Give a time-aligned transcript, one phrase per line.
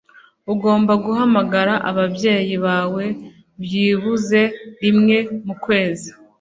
[0.53, 3.05] Ugomba guhamagara ababyeyi bawe
[3.63, 4.41] byibuze
[4.81, 6.09] rimwe mu kwezi.